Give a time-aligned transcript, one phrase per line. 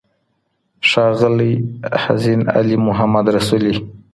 [0.89, 1.51] ښاغلى
[2.03, 3.73] حزين علي محمد رسولي